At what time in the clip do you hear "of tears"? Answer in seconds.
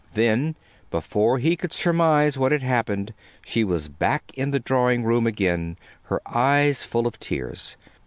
7.05-7.77